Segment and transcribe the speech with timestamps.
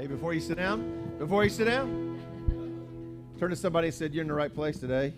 [0.00, 2.18] Hey, before you sit down, before you sit down,
[3.38, 5.12] turn to somebody and said, You're in the right place today.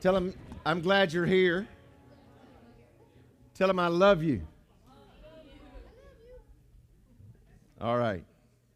[0.00, 0.32] Tell them,
[0.64, 1.68] I'm glad you're here.
[3.52, 4.40] Tell them I love you.
[7.82, 8.24] All right.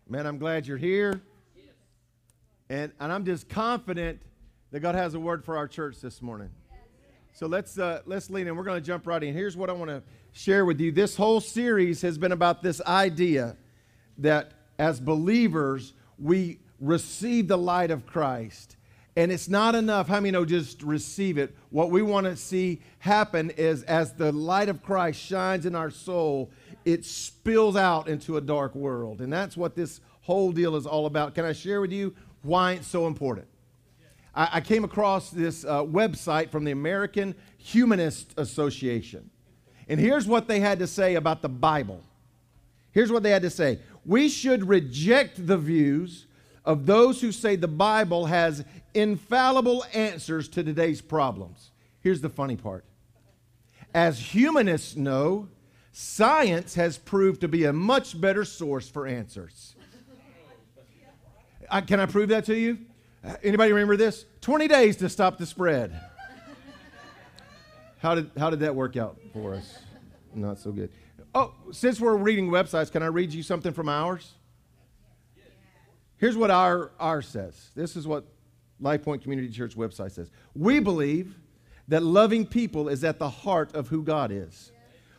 [0.07, 1.23] Man, I'm glad you're here.
[2.69, 4.21] And, and I'm just confident
[4.71, 6.51] that God has a word for our church this morning.
[7.33, 8.55] So let's uh, let's lean in.
[8.55, 9.33] We're going to jump right in.
[9.33, 10.03] Here's what I want to
[10.33, 10.93] share with you.
[10.93, 13.57] This whole series has been about this idea
[14.19, 18.77] that as believers we receive the light of Christ,
[19.17, 20.09] and it's not enough.
[20.09, 21.55] How many know just receive it?
[21.71, 25.91] What we want to see happen is as the light of Christ shines in our
[25.91, 26.51] soul,
[26.85, 31.07] it spills out into a dark world, and that's what this whole deal is all
[31.07, 31.35] about.
[31.35, 33.47] Can I share with you why it's so important?
[34.35, 39.31] I, I came across this uh, website from the American Humanist Association.
[39.89, 42.03] And here's what they had to say about the Bible.
[42.93, 46.27] Here's what they had to say We should reject the views
[46.65, 51.71] of those who say the Bible has infallible answers to today's problems.
[52.01, 52.85] Here's the funny part.
[53.95, 55.49] As humanists know,
[55.93, 59.75] science has proved to be a much better source for answers.
[61.71, 62.79] I, can I prove that to you?
[63.25, 64.27] Uh, anybody remember this?
[64.43, 65.99] 20 days to stop the spread.
[67.99, 69.79] How did, how did that work out for us?
[70.35, 70.91] Not so good.
[71.35, 74.35] Oh, since we're reading websites, can I read you something from ours?
[76.17, 77.71] Here's what our, our says.
[77.75, 78.25] This is what
[78.81, 80.31] Life Point Community Church website says.
[80.55, 81.37] We believe
[81.89, 84.71] that loving people is at the heart of who God is.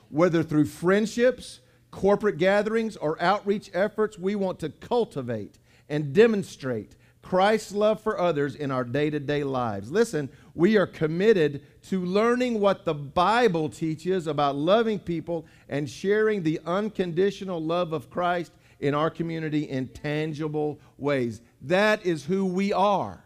[0.09, 1.59] Whether through friendships,
[1.91, 8.55] corporate gatherings, or outreach efforts, we want to cultivate and demonstrate Christ's love for others
[8.55, 9.91] in our day to day lives.
[9.91, 16.41] Listen, we are committed to learning what the Bible teaches about loving people and sharing
[16.41, 21.41] the unconditional love of Christ in our community in tangible ways.
[21.61, 23.21] That is who we are.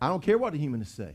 [0.00, 1.14] I don't care what the humanists say.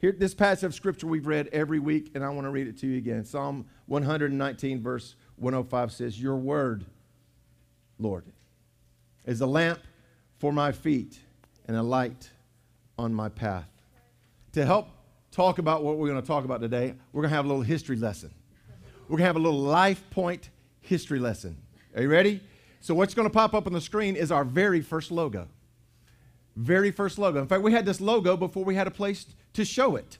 [0.00, 2.78] Here, this passage of scripture we've read every week, and I want to read it
[2.78, 3.22] to you again.
[3.26, 6.86] Psalm 119, verse 105 says, Your word,
[7.98, 8.24] Lord,
[9.26, 9.80] is a lamp
[10.38, 11.18] for my feet
[11.68, 12.30] and a light
[13.00, 13.66] on my path.
[14.52, 14.88] To help
[15.30, 17.62] talk about what we're going to talk about today, we're going to have a little
[17.62, 18.32] history lesson.
[19.08, 20.50] We're going to have a little life point
[20.80, 21.56] history lesson.
[21.96, 22.40] Are you ready?
[22.80, 25.48] So, what's going to pop up on the screen is our very first logo.
[26.56, 27.40] Very first logo.
[27.40, 30.18] In fact, we had this logo before we had a place to show it.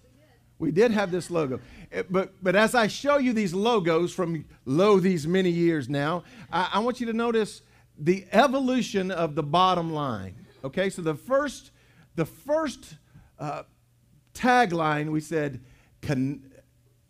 [0.58, 1.60] We did have this logo.
[1.92, 6.24] Eh, but, but as I show you these logos from lo these many years now,
[6.52, 7.62] I, I want you to notice
[7.98, 10.34] the evolution of the bottom line.
[10.64, 11.70] Okay, so the first,
[12.20, 12.96] the first
[13.38, 13.62] uh,
[14.34, 15.58] tagline we said,
[16.02, 16.42] con-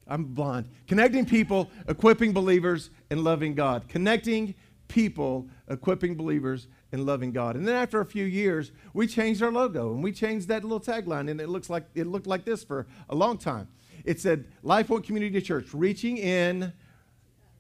[0.07, 3.89] I'm blind, connecting people, equipping believers, and loving God.
[3.89, 4.55] Connecting
[4.87, 7.57] people, equipping believers, and loving God.
[7.57, 10.79] And then after a few years, we changed our logo and we changed that little
[10.79, 13.67] tagline, and it looks like it looked like this for a long time.
[14.05, 16.73] It said Life Point Community Church, reaching in,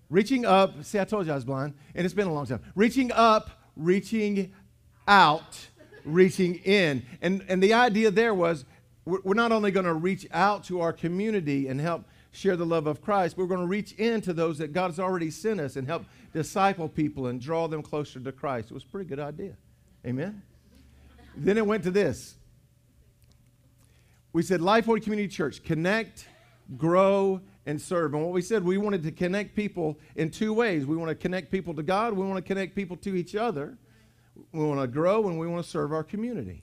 [0.09, 0.85] reaching up.
[0.85, 2.61] See, I told you I was blind, and it's been a long time.
[2.77, 4.53] Reaching up, reaching
[5.09, 5.59] out,
[6.05, 7.05] reaching in.
[7.23, 8.65] And, and the idea there was
[9.05, 12.87] we're not only going to reach out to our community and help share the love
[12.87, 15.87] of Christ, we're going to reach into those that God has already sent us and
[15.87, 18.71] help disciple people and draw them closer to Christ.
[18.71, 19.57] It was a pretty good idea.
[20.07, 20.43] Amen?
[21.37, 22.35] then it went to this.
[24.33, 26.27] We said, Life Point Community Church, connect,
[26.77, 28.15] grow, and serve.
[28.15, 30.87] And what we said, we wanted to connect people in two ways.
[30.87, 33.77] We want to connect people to God, we want to connect people to each other.
[34.53, 36.63] We want to grow and we want to serve our community.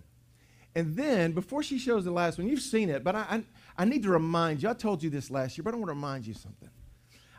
[0.75, 3.43] And then, before she shows the last one, you've seen it, but I, I,
[3.79, 4.69] I need to remind you.
[4.69, 6.69] I told you this last year, but I want to remind you something.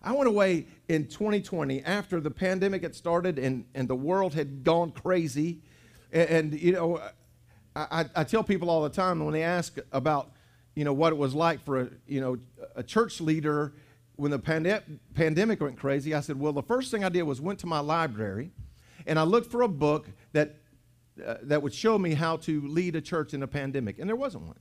[0.02, 4.64] I went away in 2020 after the pandemic had started and, and the world had
[4.64, 5.60] gone crazy.
[6.12, 7.00] And, and you know,
[7.76, 10.32] I, I, tell people all the time when they ask about,
[10.74, 12.38] you know, what it was like for a, you know,
[12.74, 13.74] a church leader
[14.16, 14.82] when the pande-
[15.14, 17.78] pandemic went crazy, I said, well, the first thing I did was went to my
[17.78, 18.50] library
[19.08, 20.56] and I looked for a book that,
[21.24, 24.16] uh, that would show me how to lead a church in a pandemic, and there
[24.16, 24.58] wasn't one.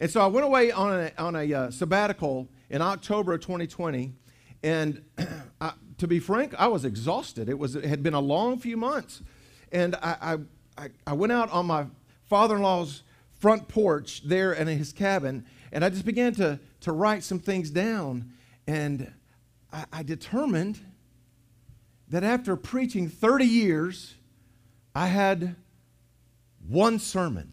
[0.00, 4.12] And so I went away on a, on a uh, sabbatical in October of 2020,
[4.62, 5.02] and
[5.60, 7.48] I, to be frank, I was exhausted.
[7.48, 9.22] It, was, it had been a long few months.
[9.72, 10.38] And I,
[10.78, 11.86] I, I went out on my
[12.26, 13.02] father in law's
[13.40, 17.40] front porch there and in his cabin, and I just began to, to write some
[17.40, 18.32] things down.
[18.68, 19.12] And
[19.72, 20.78] I, I determined
[22.10, 24.14] that after preaching 30 years,
[24.94, 25.56] I had
[26.66, 27.52] one sermon.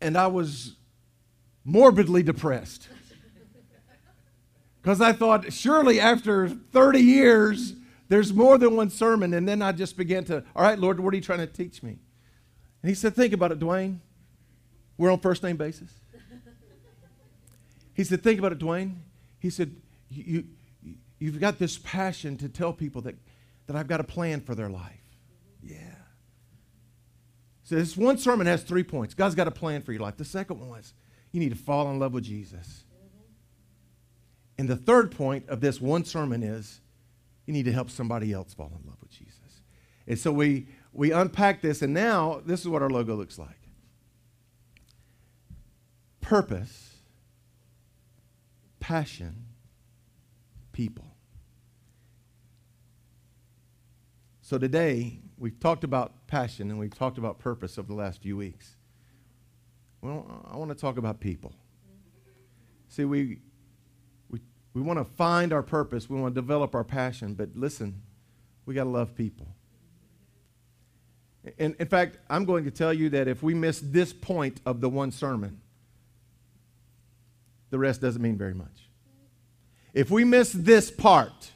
[0.00, 0.76] And I was
[1.64, 2.88] morbidly depressed.
[4.82, 7.74] Because I thought, surely after 30 years,
[8.08, 9.34] there's more than one sermon.
[9.34, 11.82] And then I just began to, all right, Lord, what are you trying to teach
[11.82, 11.98] me?
[12.82, 13.98] And he said, think about it, Dwayne.
[14.96, 15.90] We're on first name basis.
[17.94, 18.94] He said, think about it, Dwayne.
[19.40, 19.74] He said,
[20.08, 20.44] you,
[21.18, 23.14] you've got this passion to tell people that,
[23.66, 25.00] that I've got a plan for their life.
[25.62, 25.78] Yeah.
[27.64, 29.14] So this one sermon has three points.
[29.14, 30.16] God's got a plan for your life.
[30.16, 30.94] The second one was
[31.32, 32.84] you need to fall in love with Jesus.
[34.58, 36.80] And the third point of this one sermon is
[37.44, 39.62] you need to help somebody else fall in love with Jesus.
[40.06, 43.56] And so we, we unpack this, and now this is what our logo looks like
[46.20, 46.96] purpose,
[48.80, 49.45] passion,
[50.76, 51.06] people.
[54.42, 58.36] So today, we've talked about passion and we've talked about purpose over the last few
[58.36, 58.76] weeks.
[60.02, 61.54] Well, I want to talk about people.
[62.90, 63.38] See, we,
[64.28, 64.40] we,
[64.74, 68.02] we want to find our purpose, we want to develop our passion, but listen,
[68.66, 69.48] we got to love people.
[71.56, 74.82] In, in fact, I'm going to tell you that if we miss this point of
[74.82, 75.58] the one sermon,
[77.70, 78.85] the rest doesn't mean very much.
[79.96, 81.52] If we miss this part,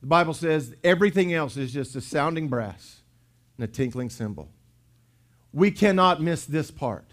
[0.00, 3.02] the Bible says everything else is just a sounding brass
[3.56, 4.50] and a tinkling cymbal.
[5.52, 7.06] We cannot miss this part.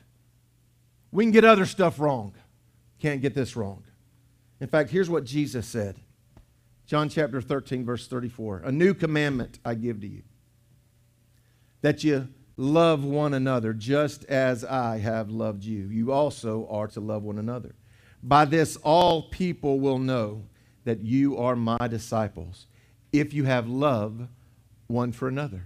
[1.12, 2.34] We can get other stuff wrong,
[2.98, 3.84] can't get this wrong.
[4.60, 6.00] In fact, here's what Jesus said
[6.88, 10.24] John chapter 13, verse 34 A new commandment I give to you,
[11.84, 12.28] that you
[12.58, 15.90] love one another just as I have loved you.
[15.90, 17.76] You also are to love one another.
[18.24, 20.44] By this, all people will know
[20.84, 22.68] that you are my disciples
[23.12, 24.28] if you have love
[24.88, 25.64] one for another.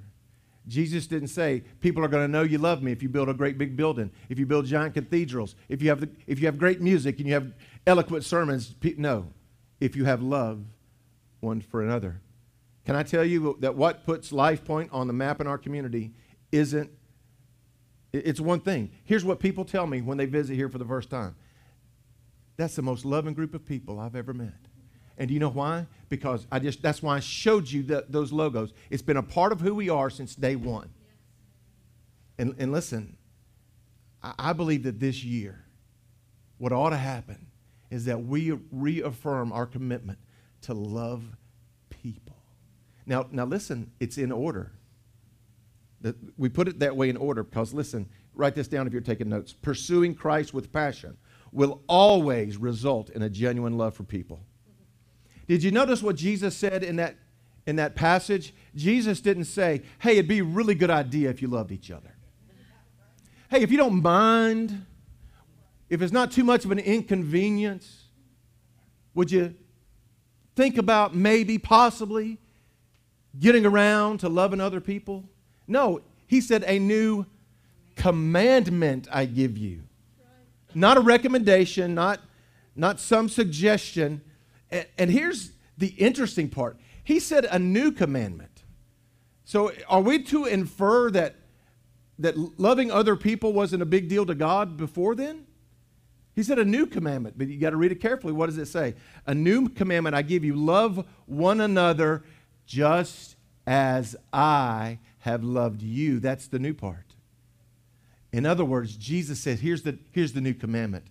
[0.67, 3.33] Jesus didn't say people are going to know you love me if you build a
[3.33, 6.57] great big building, if you build giant cathedrals, if you have, the, if you have
[6.57, 7.53] great music and you have
[7.85, 8.73] eloquent sermons.
[8.97, 9.27] No,
[9.79, 10.63] if you have love
[11.39, 12.19] one for another.
[12.85, 16.13] Can I tell you that what puts Life Point on the map in our community
[16.51, 16.89] isn't,
[18.11, 18.91] it's one thing.
[19.03, 21.35] Here's what people tell me when they visit here for the first time
[22.57, 24.53] that's the most loving group of people I've ever met.
[25.17, 25.87] And do you know why?
[26.09, 28.73] Because I just that's why I showed you the, those logos.
[28.89, 30.89] It's been a part of who we are since day one.
[32.37, 33.17] And, and listen,
[34.21, 35.65] I, I believe that this year,
[36.57, 37.47] what ought to happen
[37.89, 40.19] is that we reaffirm our commitment
[40.61, 41.23] to love
[41.89, 42.35] people.
[43.05, 44.71] Now, now listen, it's in order.
[46.37, 49.29] We put it that way in order because, listen, write this down if you're taking
[49.29, 49.53] notes.
[49.53, 51.17] Pursuing Christ with passion
[51.55, 54.41] will always result in a genuine love for people.
[55.47, 57.15] Did you notice what Jesus said in that,
[57.65, 58.53] in that passage?
[58.75, 62.13] Jesus didn't say, hey, it'd be a really good idea if you loved each other.
[63.49, 64.85] Hey, if you don't mind,
[65.89, 68.03] if it's not too much of an inconvenience,
[69.13, 69.55] would you
[70.57, 72.37] think about maybe, possibly
[73.39, 75.23] getting around to loving other people?
[75.67, 77.25] No, he said, a new
[77.95, 79.83] commandment I give you.
[80.75, 82.19] Not a recommendation, not,
[82.75, 84.21] not some suggestion.
[84.69, 88.63] And, and here's the interesting part He said a new commandment.
[89.45, 91.35] So are we to infer that,
[92.19, 95.45] that loving other people wasn't a big deal to God before then?
[96.35, 98.33] He said a new commandment, but you got to read it carefully.
[98.33, 98.95] What does it say?
[99.25, 102.23] A new commandment I give you love one another
[102.65, 106.19] just as I have loved you.
[106.19, 107.04] That's the new part.
[108.35, 111.05] In other words, Jesus said, here's the, here's the new commandment.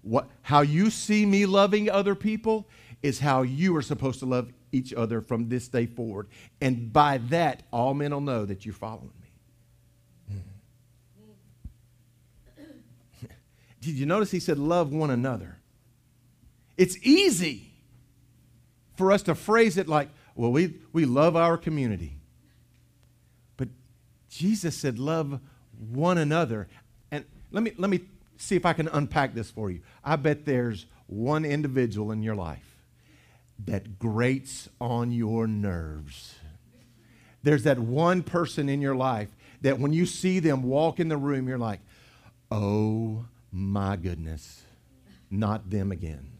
[0.00, 2.66] What, how you see me loving other people
[3.02, 6.28] is how you are supposed to love each other from this day forward.
[6.58, 10.38] And by that, all men will know that you're following me.
[12.56, 13.26] Hmm.
[13.82, 15.58] Did you notice he said, love one another?
[16.78, 17.74] It's easy
[18.96, 22.16] for us to phrase it like, well, we, we love our community.
[23.58, 23.68] But
[24.30, 25.40] Jesus said, love
[25.80, 26.68] one another.
[27.10, 28.00] And let me, let me
[28.36, 29.80] see if I can unpack this for you.
[30.04, 32.76] I bet there's one individual in your life
[33.66, 36.34] that grates on your nerves.
[37.42, 39.28] There's that one person in your life
[39.62, 41.80] that when you see them walk in the room, you're like,
[42.50, 44.62] oh my goodness,
[45.30, 46.30] not them again.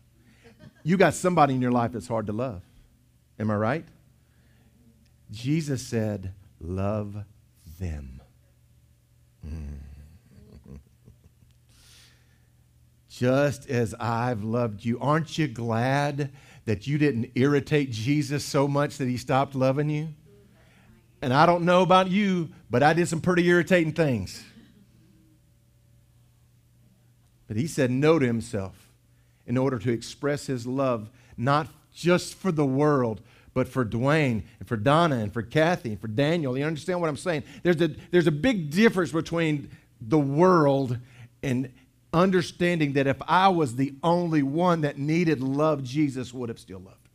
[0.82, 2.62] You got somebody in your life that's hard to love.
[3.38, 3.84] Am I right?
[5.30, 7.24] Jesus said, love
[7.78, 8.19] them.
[13.08, 14.98] Just as I've loved you.
[15.00, 16.30] Aren't you glad
[16.64, 20.08] that you didn't irritate Jesus so much that he stopped loving you?
[21.22, 24.42] And I don't know about you, but I did some pretty irritating things.
[27.46, 28.86] But he said no to himself.
[29.46, 33.20] in order to express his love, not just for the world,
[33.54, 36.56] but for Dwayne and for Donna and for Kathy and for Daniel.
[36.56, 37.44] You understand what I'm saying?
[37.62, 40.98] There's a, there's a big difference between the world
[41.42, 41.72] and
[42.12, 46.80] understanding that if I was the only one that needed love, Jesus would have still
[46.80, 47.10] loved me.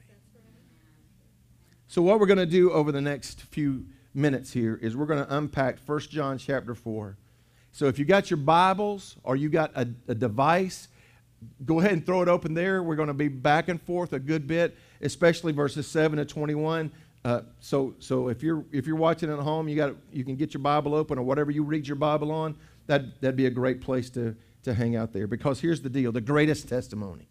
[1.87, 5.23] So, what we're going to do over the next few minutes here is we're going
[5.23, 7.17] to unpack 1 John chapter 4.
[7.71, 10.87] So, if you got your Bibles or you got a, a device,
[11.65, 12.81] go ahead and throw it open there.
[12.81, 16.91] We're going to be back and forth a good bit, especially verses 7 to 21.
[17.23, 20.53] Uh, so, so if you're if you're watching at home, you got you can get
[20.53, 22.55] your Bible open or whatever you read your Bible on.
[22.87, 25.25] That that'd be a great place to to hang out there.
[25.25, 27.27] Because here's the deal: the greatest testimony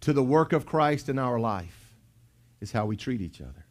[0.00, 1.94] to the work of Christ in our life
[2.60, 3.64] is how we treat each other.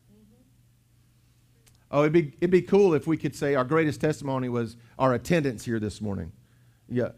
[1.91, 5.13] Oh, it'd be it'd be cool if we could say our greatest testimony was our
[5.13, 6.31] attendance here this morning.
[6.87, 7.09] Yeah,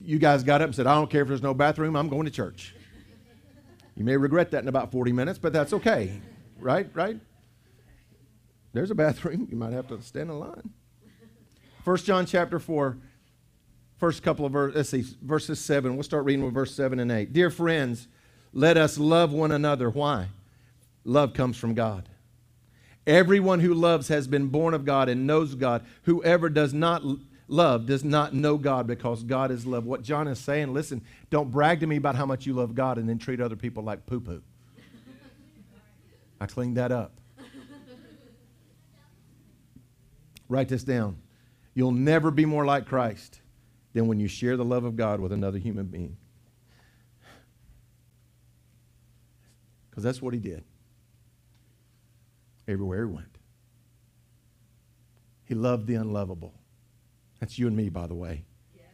[0.00, 2.24] you guys got up and said, I don't care if there's no bathroom, I'm going
[2.24, 2.74] to church.
[4.00, 6.22] You may regret that in about 40 minutes, but that's okay.
[6.58, 6.88] Right?
[6.94, 7.20] Right?
[8.72, 9.46] There's a bathroom.
[9.50, 10.70] You might have to stand in line.
[11.84, 12.96] 1 John chapter 4,
[13.98, 15.96] first couple of verses, let's see, verses 7.
[15.96, 17.34] We'll start reading with verse 7 and 8.
[17.34, 18.08] Dear friends,
[18.54, 19.90] let us love one another.
[19.90, 20.28] Why?
[21.04, 22.08] Love comes from God.
[23.06, 25.84] Everyone who loves has been born of God and knows God.
[26.04, 27.02] Whoever does not
[27.50, 29.84] love does not know God because God is love.
[29.84, 32.96] What John is saying, listen, don't brag to me about how much you love God
[32.96, 34.42] and then treat other people like poo poo.
[36.40, 37.12] I cleaned that up.
[40.48, 41.18] Write this down.
[41.74, 43.40] You'll never be more like Christ
[43.92, 46.16] than when you share the love of God with another human being.
[49.90, 50.64] Because that's what he did
[52.66, 53.38] everywhere he went.
[55.44, 56.54] He loved the unlovable.
[57.40, 58.44] That's you and me, by the way.
[58.74, 58.84] Yes.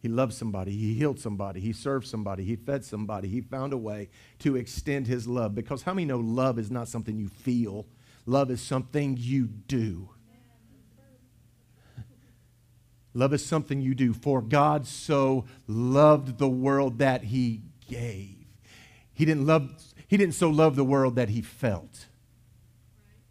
[0.00, 0.72] He loved somebody.
[0.72, 1.60] He healed somebody.
[1.60, 2.44] He served somebody.
[2.44, 3.28] He fed somebody.
[3.28, 4.08] He found a way
[4.38, 5.54] to extend his love.
[5.54, 7.86] Because how many know love is not something you feel?
[8.24, 10.10] Love is something you do.
[13.14, 14.12] Love is something you do.
[14.12, 18.36] For God so loved the world that he gave.
[19.12, 19.70] He didn't love
[20.06, 22.06] he didn't so love the world that he felt.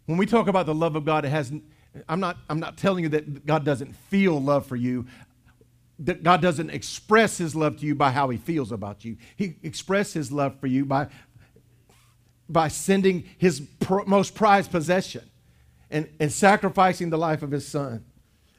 [0.06, 1.52] When we talk about the love of God, it has
[2.08, 5.06] I'm not, I'm not telling you that God doesn't feel love for you.
[6.00, 9.16] That God doesn't express his love to you by how he feels about you.
[9.36, 11.08] He expressed his love for you by,
[12.48, 13.62] by sending his
[14.06, 15.28] most prized possession
[15.90, 18.04] and, and sacrificing the life of his son.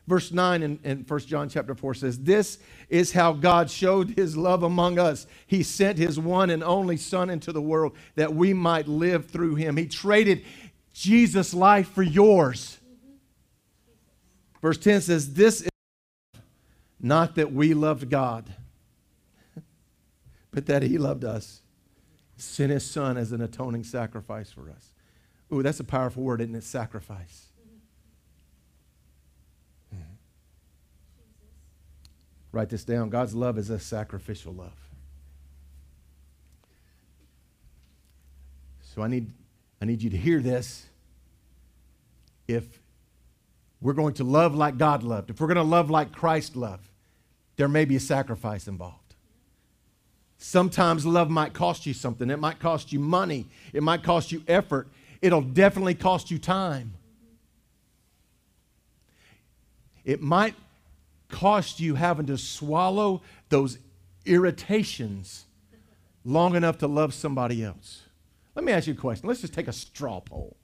[0.10, 2.58] Verse 9 in, in 1 John chapter 4 says, This
[2.90, 5.28] is how God showed his love among us.
[5.46, 9.54] He sent his one and only Son into the world that we might live through
[9.54, 9.78] him.
[9.78, 10.44] He traded
[10.94, 12.79] Jesus' life for yours.
[14.62, 15.70] Verse 10 says, This is
[17.00, 18.54] not that we loved God,
[20.52, 21.62] but that He loved us,
[22.38, 24.92] sent His Son as an atoning sacrifice for us.
[25.52, 26.64] Ooh, that's a powerful word, isn't it?
[26.64, 27.48] Sacrifice.
[29.92, 30.02] Hmm.
[32.52, 33.10] Write this down.
[33.10, 34.90] God's love is a sacrificial love.
[38.82, 39.32] So I need,
[39.82, 40.86] I need you to hear this.
[42.48, 42.79] If
[43.82, 46.88] we're going to love like God loved, if we're going to love like Christ loved,
[47.56, 49.16] there may be a sacrifice involved.
[50.38, 52.30] Sometimes love might cost you something.
[52.30, 53.48] It might cost you money.
[53.74, 54.88] It might cost you effort.
[55.22, 56.94] It'll definitely cost you time.
[60.06, 60.56] It might
[61.28, 63.78] cost you having to swallow those
[64.26, 65.46] irritations
[66.24, 68.04] long enough to love somebody else.
[68.56, 69.28] Let me ask you a question.
[69.28, 70.56] Let's just take a straw poll.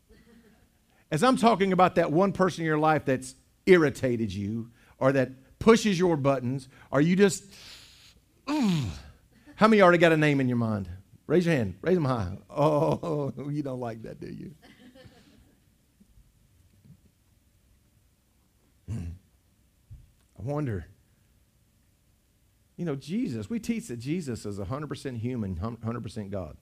[1.12, 3.36] As I'm talking about that one person in your life that's
[3.66, 7.44] irritated you or that pushes your buttons, are you just,
[8.48, 8.90] mm.
[9.56, 10.90] how many already got a name in your mind?
[11.28, 11.76] Raise your hand.
[11.82, 12.38] Raise them high.
[12.50, 14.52] Oh, you don't like that, do you?
[18.90, 19.12] Hmm.
[20.40, 20.86] I wonder.
[22.78, 26.58] You know, Jesus, we teach that Jesus is 100% human, 100% God.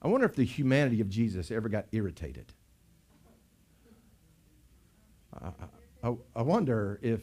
[0.00, 2.52] I wonder if the humanity of Jesus ever got irritated.
[6.02, 7.20] I, I, wonder if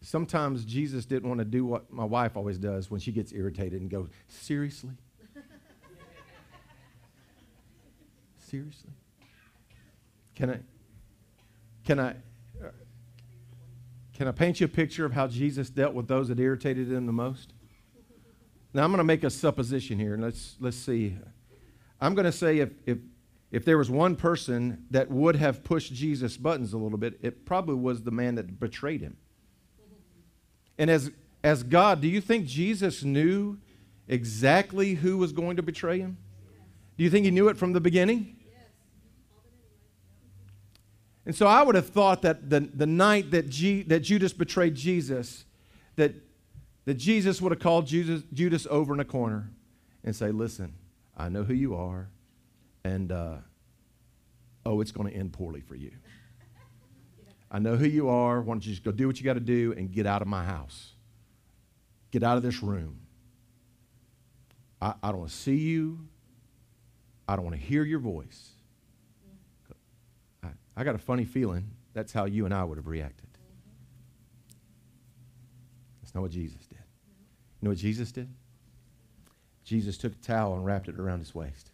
[0.00, 3.80] sometimes Jesus didn't want to do what my wife always does when she gets irritated
[3.80, 4.90] and go, Seriously?
[8.38, 8.90] Seriously?
[10.34, 10.58] Can I,
[11.84, 12.14] can I,
[14.14, 17.06] can I paint you a picture of how Jesus dealt with those that irritated him
[17.06, 17.54] the most?
[18.74, 21.16] Now I'm going to make a supposition here, and let's let's see.
[22.00, 22.98] I'm going to say if if
[23.52, 27.44] if there was one person that would have pushed Jesus' buttons a little bit, it
[27.44, 29.16] probably was the man that betrayed him.
[30.78, 31.12] And as
[31.44, 33.58] as God, do you think Jesus knew
[34.06, 36.16] exactly who was going to betray him?
[36.96, 38.36] Do you think he knew it from the beginning?
[41.24, 44.74] And so I would have thought that the, the night that, G, that Judas betrayed
[44.74, 45.44] Jesus,
[45.94, 46.14] that,
[46.84, 49.50] that Jesus would have called Judas, Judas over in a corner
[50.02, 50.74] and say, Listen,
[51.16, 52.08] I know who you are,
[52.84, 53.36] and uh,
[54.66, 55.92] oh, it's going to end poorly for you.
[57.50, 58.40] I know who you are.
[58.40, 60.28] Why don't you just go do what you got to do and get out of
[60.28, 60.92] my house?
[62.10, 62.98] Get out of this room.
[64.80, 65.98] I, I don't want to see you.
[67.28, 68.52] I don't want to hear your voice.
[70.42, 73.28] I, I got a funny feeling that's how you and I would have reacted.
[76.02, 76.78] That's not what Jesus did.
[77.60, 78.28] You know what Jesus did?
[79.64, 81.71] Jesus took a towel and wrapped it around his waist.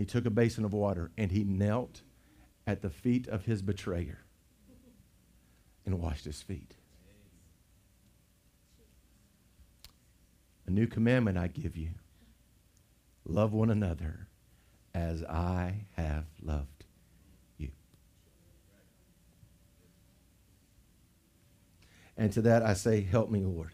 [0.00, 2.00] He took a basin of water and he knelt
[2.66, 4.24] at the feet of his betrayer
[5.84, 6.76] and washed his feet.
[10.66, 11.90] A new commandment I give you
[13.26, 14.28] love one another
[14.94, 16.86] as I have loved
[17.58, 17.68] you.
[22.16, 23.72] And to that I say, Help me, Lord.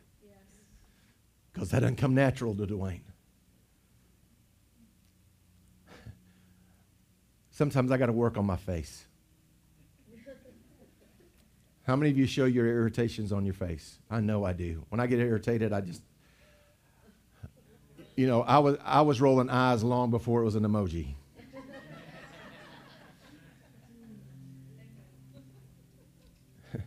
[1.53, 3.03] Because that doesn't come natural to Dwayne.
[7.57, 9.07] Sometimes I got to work on my face.
[11.85, 13.97] How many of you show your irritations on your face?
[14.11, 14.85] I know I do.
[14.91, 16.03] When I get irritated, I just,
[18.15, 21.15] you know, I was, I was rolling eyes long before it was an emoji.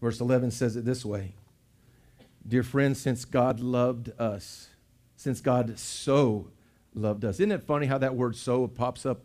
[0.00, 1.34] Verse 11 says it this way
[2.48, 4.70] Dear friends, since God loved us,
[5.14, 6.48] since God so
[6.96, 7.36] loved us.
[7.36, 9.22] Isn't it funny how that word so pops up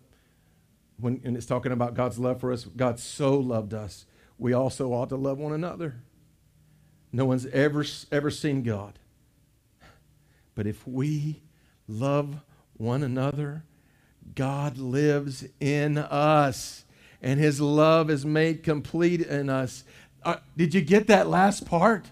[1.00, 2.66] when and it's talking about God's love for us?
[2.66, 4.06] God so loved us.
[4.38, 5.96] We also ought to love one another.
[7.12, 9.00] No one's ever, ever seen God.
[10.56, 11.42] But if we
[11.88, 12.42] love
[12.74, 13.64] one another,
[14.36, 16.84] God lives in us,
[17.22, 19.84] and his love is made complete in us.
[20.24, 22.08] Uh, did you get that last part?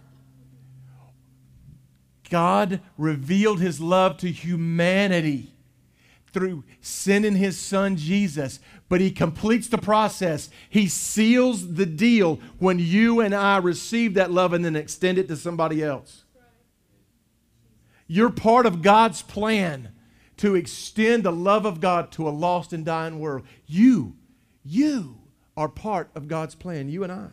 [2.30, 5.55] God revealed his love to humanity
[6.36, 10.50] through sending his son Jesus, but he completes the process.
[10.70, 15.30] He seals the deal when you and I receive that love and then extend it
[15.30, 16.26] to somebody else.
[18.06, 19.94] You're part of God's plan
[20.38, 23.48] to extend the love of God to a lost and dying world.
[23.66, 24.18] You,
[24.66, 25.18] you
[25.56, 27.30] are part of God's plan, you and I.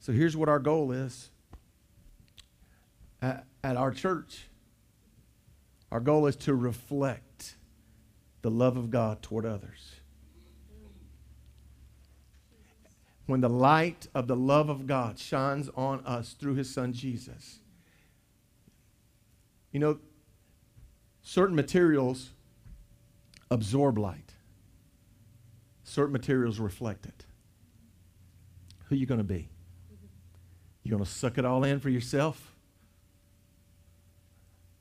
[0.00, 1.30] So here's what our goal is
[3.22, 4.48] at, at our church.
[5.94, 7.54] Our goal is to reflect
[8.42, 9.94] the love of God toward others.
[13.26, 17.60] When the light of the love of God shines on us through his son Jesus,
[19.70, 20.00] you know,
[21.22, 22.30] certain materials
[23.48, 24.32] absorb light,
[25.84, 27.24] certain materials reflect it.
[28.86, 29.48] Who are you going to be?
[30.82, 32.53] You going to suck it all in for yourself?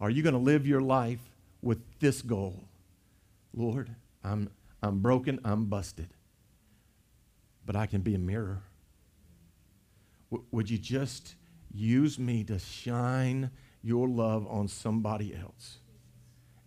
[0.04, 1.22] Are you going to live your life
[1.62, 2.66] with this goal?
[3.54, 4.50] Lord, I'm,
[4.82, 6.10] I'm broken, I'm busted,
[7.66, 8.64] but I can be a mirror.
[10.30, 11.36] W- would you just
[11.74, 13.50] use me to shine
[13.82, 15.78] your love on somebody else?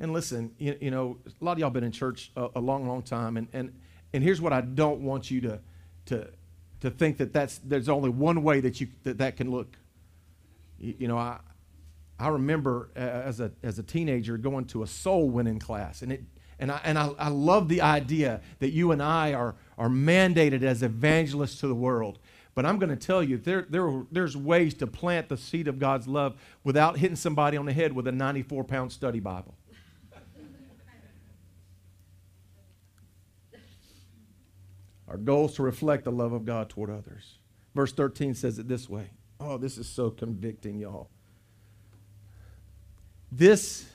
[0.00, 2.88] And listen, you, you know, a lot of y'all been in church a, a, long,
[2.88, 3.70] long time, and, and,
[4.14, 5.60] and here's what I don't want you to,
[6.06, 6.30] to,
[6.80, 9.76] to think that that's, there's only one way that, you, that that can look.
[10.78, 11.40] You, you know, I,
[12.18, 16.24] I remember as a, as a teenager going to a soul winning class, and, it,
[16.58, 20.62] and, I, and I, I love the idea that you and I are, are mandated
[20.62, 22.18] as evangelists to the world.
[22.54, 25.78] But I'm going to tell you, there, there, there's ways to plant the seed of
[25.78, 29.54] God's love without hitting somebody on the head with a 94 pound study Bible.
[35.06, 37.38] Our goal is to reflect the love of God toward others.
[37.74, 39.10] Verse 13 says it this way.
[39.38, 41.10] Oh, this is so convicting, y'all.
[43.30, 43.86] This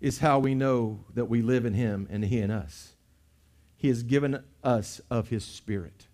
[0.00, 2.94] is how we know that we live in Him and He in us.
[3.76, 6.06] He has given us of His Spirit.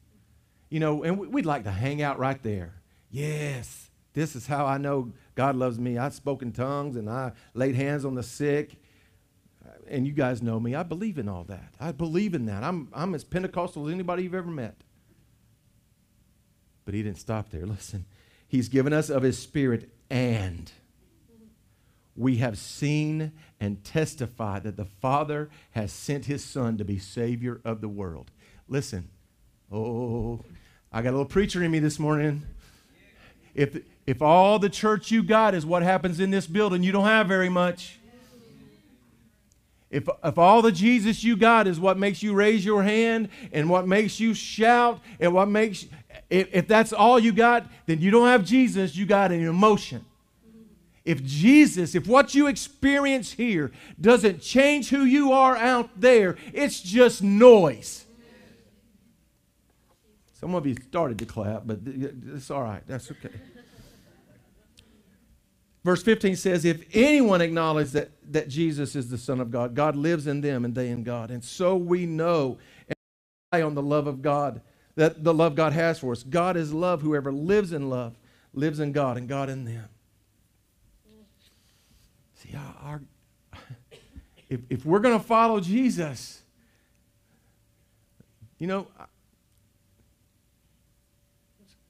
[0.69, 2.75] You know, and we'd like to hang out right there.
[3.11, 5.99] Yes, this is how I know God loves me.
[5.99, 8.77] I spoke in tongues and I laid hands on the sick.
[9.89, 10.75] And you guys know me.
[10.75, 11.75] I believe in all that.
[11.79, 12.65] I believe in that.
[12.65, 14.77] I'm, I'm as Pentecostal as anybody you've ever met.
[16.85, 17.67] But he didn't stop there.
[17.67, 18.07] Listen,
[18.49, 20.73] he's given us of his spirit and
[22.17, 27.61] we have seen and testified that the Father has sent his Son to be Savior
[27.65, 28.31] of the world.
[28.69, 29.09] Listen,
[29.71, 30.41] oh,
[30.93, 32.43] I got a little preacher in me this morning.
[33.55, 37.07] If, if all the church you got is what happens in this building, you don't
[37.07, 37.99] have very much.
[39.89, 43.71] If, if all the Jesus you got is what makes you raise your hand and
[43.71, 45.87] what makes you shout and what makes,
[46.29, 50.05] if, if that's all you got, then you don't have Jesus, you got an emotion.
[51.07, 56.81] If Jesus, if what you experience here doesn't change who you are out there, it's
[56.81, 58.05] just noise.
[60.33, 62.83] Some of you started to clap, but it's all right.
[62.89, 63.31] That's okay.
[65.85, 69.95] Verse 15 says, If anyone acknowledges that, that Jesus is the Son of God, God
[69.95, 71.31] lives in them and they in God.
[71.31, 72.97] And so we know and
[73.53, 74.61] rely on the love of God,
[74.97, 76.25] that the love God has for us.
[76.25, 77.03] God is love.
[77.03, 78.19] Whoever lives in love
[78.53, 79.89] lives in God and God in them.
[82.47, 83.03] See, our,
[84.49, 86.43] if, if we're going to follow Jesus,
[88.59, 88.87] you know,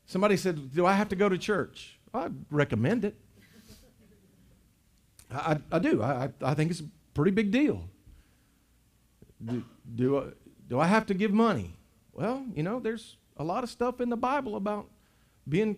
[0.07, 1.99] somebody said, Do I have to go to church?
[2.15, 3.17] I recommend it.
[5.31, 6.03] I, I do.
[6.03, 7.89] I, I think it's a pretty big deal.
[9.45, 9.65] Do,
[9.95, 10.25] do, I,
[10.69, 11.77] do I have to give money?
[12.13, 14.89] Well, you know, there's a lot of stuff in the Bible about
[15.49, 15.77] being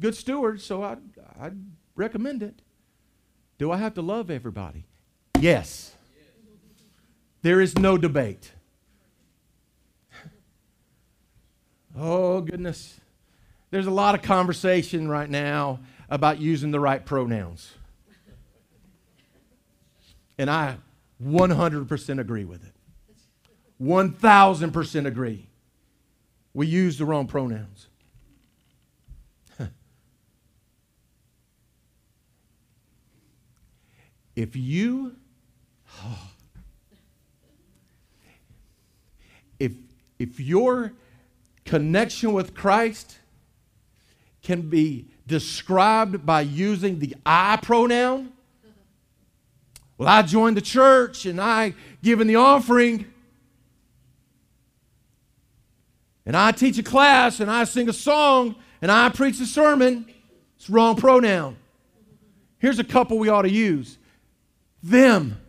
[0.00, 0.96] good stewards, so I,
[1.38, 1.50] I
[1.96, 2.62] recommend it.
[3.58, 4.84] Do I have to love everybody?
[5.38, 5.94] Yes.
[7.42, 8.52] There is no debate.
[11.96, 12.98] Oh, goodness.
[13.70, 17.72] There's a lot of conversation right now about using the right pronouns.
[20.38, 20.76] And I
[21.22, 22.72] 100% agree with it.
[23.80, 25.46] 1000% agree.
[26.52, 27.88] We use the wrong pronouns.
[34.36, 35.16] If you
[39.58, 39.72] if
[40.18, 40.92] if your
[41.64, 43.18] connection with Christ
[44.42, 48.32] can be described by using the I pronoun,
[49.96, 53.06] well, I joined the church and I given the offering.
[56.26, 60.06] And I teach a class and I sing a song and I preach a sermon.
[60.56, 61.56] It's wrong pronoun.
[62.58, 63.98] Here's a couple we ought to use
[64.84, 65.40] them.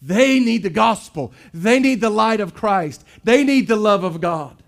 [0.00, 1.32] They need the gospel.
[1.52, 3.04] They need the light of Christ.
[3.24, 4.62] They need the love of God.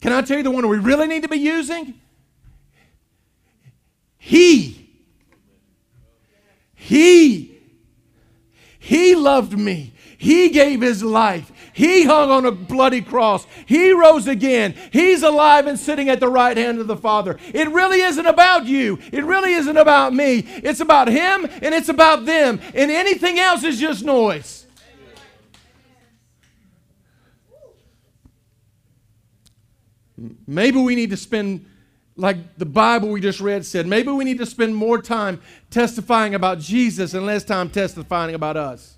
[0.00, 1.94] Can I tell you the one we really need to be using?
[4.16, 4.88] He.
[6.74, 7.58] He,
[8.78, 9.92] He loved me.
[10.16, 11.52] He gave His life.
[11.78, 13.46] He hung on a bloody cross.
[13.64, 14.74] He rose again.
[14.90, 17.38] He's alive and sitting at the right hand of the Father.
[17.54, 18.98] It really isn't about you.
[19.12, 20.38] It really isn't about me.
[20.38, 22.60] It's about Him and it's about them.
[22.74, 24.66] And anything else is just noise.
[30.48, 31.64] Maybe we need to spend
[32.16, 36.34] like the Bible we just read said, maybe we need to spend more time testifying
[36.34, 38.97] about Jesus and less time testifying about us.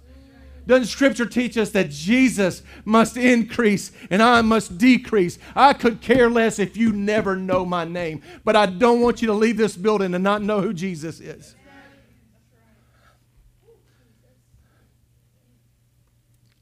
[0.67, 5.39] Doesn't Scripture teach us that Jesus must increase and I must decrease?
[5.55, 9.27] I could care less if you never know my name, but I don't want you
[9.29, 11.55] to leave this building and not know who Jesus is.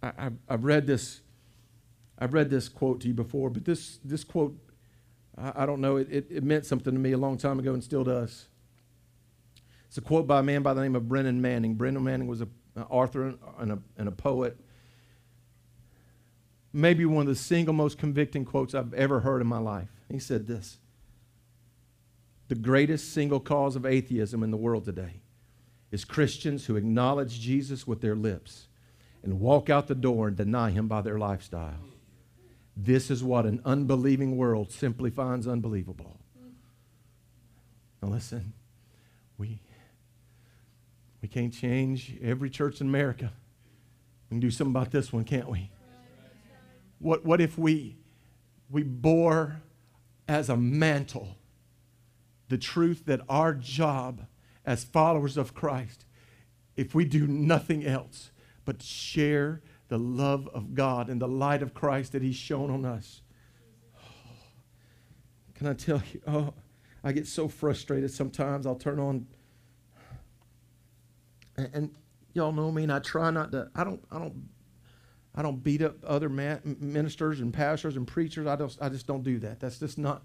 [0.01, 1.21] I, have read this.
[2.19, 4.57] I've read this quote to you before, but this, this quote
[5.41, 7.73] I, I don't know, it, it, it, meant something to me a long time ago
[7.73, 8.47] and still does.
[9.87, 11.75] It's a quote by a man by the name of Brennan Manning.
[11.75, 14.57] Brennan Manning was a, an author and a, and a poet.
[16.73, 19.89] Maybe one of the single most convicting quotes I've ever heard in my life.
[20.11, 20.79] He said this
[22.49, 25.21] The greatest single cause of atheism in the world today
[25.91, 28.69] is Christians who acknowledge Jesus with their lips
[29.23, 31.81] and walk out the door and deny him by their lifestyle.
[32.77, 36.21] This is what an unbelieving world simply finds unbelievable.
[38.01, 38.53] Now, listen,
[39.37, 39.59] we,
[41.21, 43.33] we can't change every church in America.
[44.29, 45.71] We can do something about this one, can't we?
[46.99, 47.97] What, what if we,
[48.71, 49.61] we bore
[50.27, 51.37] as a mantle
[52.49, 54.27] the truth that our job
[54.65, 56.05] as followers of Christ,
[56.77, 58.31] if we do nothing else
[58.65, 62.85] but share the love of God and the light of Christ that He's shown on
[62.85, 63.23] us.
[63.97, 64.11] Oh,
[65.55, 66.21] can I tell you?
[66.27, 66.55] Oh,
[67.03, 68.67] I get so frustrated sometimes.
[68.67, 69.27] I'll turn on,
[71.59, 71.91] and, and
[72.33, 73.69] y'all know me, and I try not to.
[73.75, 74.03] I don't.
[74.11, 74.49] I don't.
[75.35, 78.47] I don't beat up other ministers and pastors and preachers.
[78.47, 78.77] I don't.
[78.81, 79.61] I just don't do that.
[79.61, 80.23] That's just not.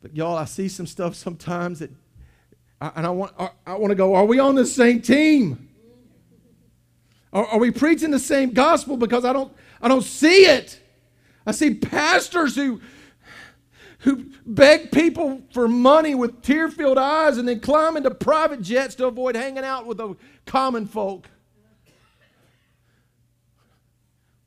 [0.00, 1.90] But y'all, I see some stuff sometimes that,
[2.80, 3.34] I, and I want.
[3.38, 4.14] I, I want to go.
[4.14, 5.68] Are we on the same team?
[7.32, 8.96] Are, are we preaching the same gospel?
[8.96, 10.80] Because I don't, I don't see it.
[11.46, 12.80] I see pastors who,
[14.00, 18.94] who beg people for money with tear filled eyes and then climb into private jets
[18.94, 21.28] to avoid hanging out with the common folk.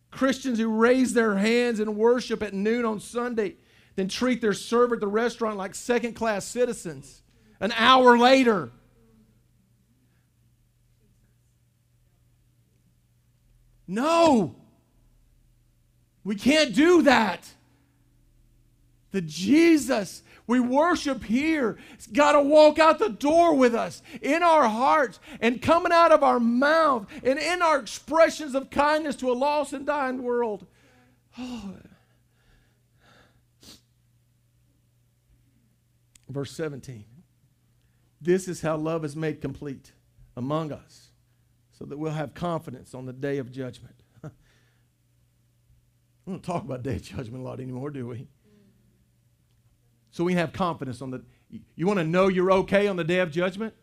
[0.10, 3.56] Christians who raise their hands and worship at noon on Sunday,
[3.96, 7.22] then treat their server at the restaurant like second class citizens
[7.60, 8.72] an hour later.
[13.88, 14.56] No,
[16.24, 17.48] we can't do that.
[19.14, 24.44] The Jesus we worship here has got to walk out the door with us in
[24.44, 29.32] our hearts and coming out of our mouth and in our expressions of kindness to
[29.32, 30.66] a lost and dying world.
[31.38, 31.76] Oh.
[36.28, 37.06] Verse 17.
[38.20, 39.92] This is how love is made complete
[40.36, 41.12] among us,
[41.78, 43.96] so that we'll have confidence on the day of judgment.
[46.26, 48.30] We don't talk about day of judgment a lot anymore, do we?
[50.14, 51.24] So we have confidence on the.
[51.76, 53.74] You want to know you're okay on the day of judgment?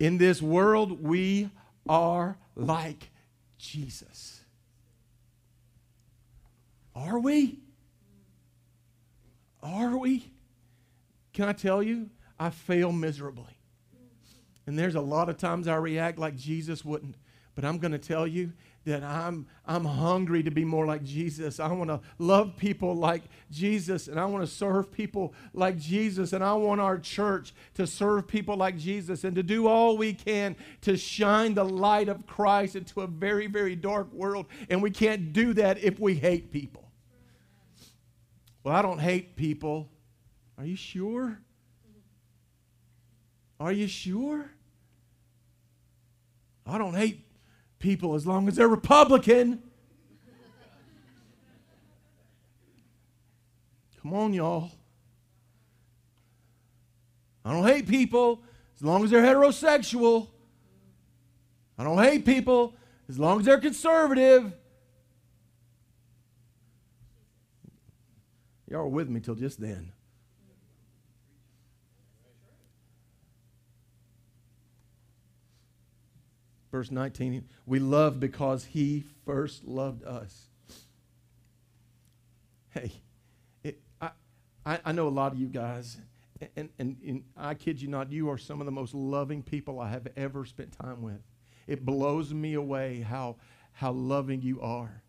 [0.00, 1.48] In this world, we
[1.88, 3.10] are like
[3.56, 4.40] Jesus.
[6.94, 7.60] Are we?
[9.62, 10.32] Are we?
[11.32, 12.10] Can I tell you?
[12.36, 13.58] I fail miserably.
[14.66, 17.14] And there's a lot of times I react like Jesus wouldn't.
[17.54, 21.60] But I'm going to tell you that I'm, I'm hungry to be more like Jesus.
[21.60, 26.32] I want to love people like Jesus, and I want to serve people like Jesus,
[26.32, 30.14] and I want our church to serve people like Jesus and to do all we
[30.14, 34.46] can to shine the light of Christ into a very, very dark world.
[34.70, 36.90] And we can't do that if we hate people.
[38.64, 39.90] Well, I don't hate people.
[40.56, 41.38] Are you sure?
[43.58, 44.50] Are you sure?
[46.66, 47.29] I don't hate
[47.80, 49.60] people as long as they're Republican.
[54.00, 54.70] Come on, y'all.
[57.44, 58.42] I don't hate people
[58.76, 60.28] as long as they're heterosexual.
[61.76, 62.74] I don't hate people
[63.08, 64.52] as long as they're conservative.
[68.68, 69.92] Y'all were with me till just then.
[76.70, 80.46] Verse 19, we love because he first loved us.
[82.70, 82.92] Hey,
[83.64, 85.98] it, I, I, know a lot of you guys,
[86.54, 89.80] and, and, and I kid you not, you are some of the most loving people
[89.80, 91.22] I have ever spent time with.
[91.66, 93.36] It blows me away how,
[93.72, 95.02] how loving you are.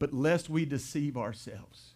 [0.00, 1.94] But lest we deceive ourselves,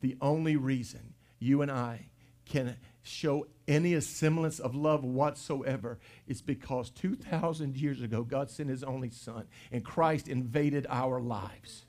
[0.00, 2.08] the only reason you and I
[2.44, 8.82] can show any semblance of love whatsoever is because 2,000 years ago, God sent his
[8.82, 11.84] only son and Christ invaded our lives.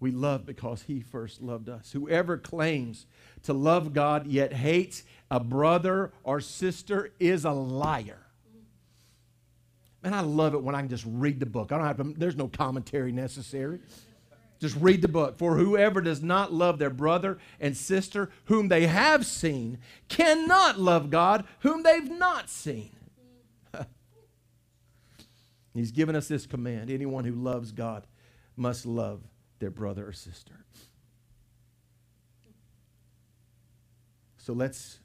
[0.00, 1.90] We love because he first loved us.
[1.90, 3.06] Whoever claims
[3.42, 8.20] to love God yet hates a brother or sister is a liar.
[10.02, 11.72] Man, I love it when I can just read the book.
[11.72, 13.80] I don't have to, there's no commentary necessary.
[14.58, 15.38] Just read the book.
[15.38, 21.10] For whoever does not love their brother and sister whom they have seen cannot love
[21.10, 22.90] God whom they've not seen.
[25.74, 28.06] He's given us this command anyone who loves God
[28.56, 29.22] must love
[29.60, 30.64] their brother or sister.
[34.38, 34.98] So let's,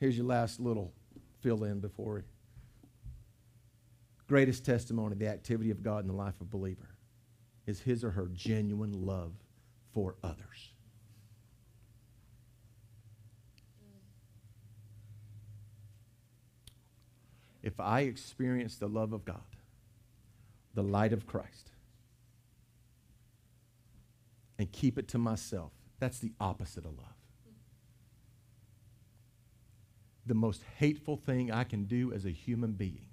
[0.00, 0.92] here's your last little
[1.40, 2.24] fill in before.
[4.26, 6.93] Greatest testimony, the activity of God in the life of believer
[7.66, 9.32] is his or her genuine love
[9.92, 10.72] for others.
[17.62, 19.40] If I experience the love of God,
[20.74, 21.70] the light of Christ,
[24.58, 27.06] and keep it to myself, that's the opposite of love.
[30.26, 33.08] The most hateful thing I can do as a human being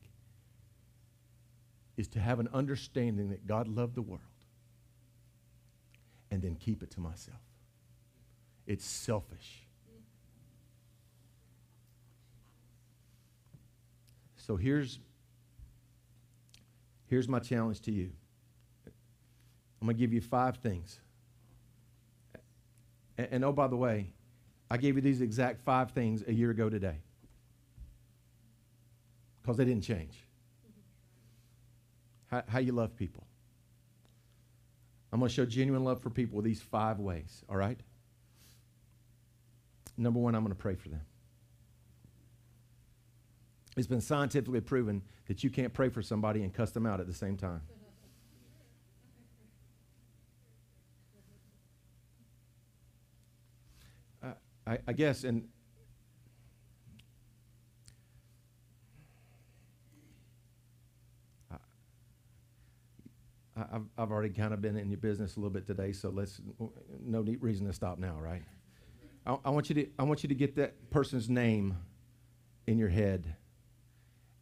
[1.96, 4.31] is to have an understanding that God loved the world
[6.32, 7.38] and then keep it to myself.
[8.66, 9.68] It's selfish.
[14.38, 15.00] So here's,
[17.06, 18.12] here's my challenge to you.
[19.82, 21.00] I'm going to give you five things.
[23.18, 24.14] And, and, oh, by the way,
[24.70, 26.98] I gave you these exact five things a year ago today
[29.42, 30.16] because they didn't change.
[32.28, 33.26] How, how you love people.
[35.12, 37.80] I'm going to show genuine love for people these five ways, all right?
[39.98, 41.02] Number one, I'm going to pray for them.
[43.78, 47.08] It's been scientifically proven that you can't pray for somebody and cuss them out at
[47.08, 47.62] the same time.
[54.68, 55.48] I, I guess, and
[63.72, 66.42] I've, I've already kind of been in your business a little bit today, so let's
[67.04, 68.44] no need reason to stop now, right?
[69.26, 71.78] I, I want you to I want you to get that person's name
[72.68, 73.36] in your head,